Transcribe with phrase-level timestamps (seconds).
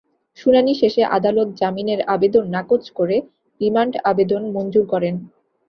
[0.39, 3.17] শুনানি শেষে আদালত জামিনের আবেদন নাকচ করে
[3.61, 5.15] রিমান্ড আবেদন মঞ্জুর করেন।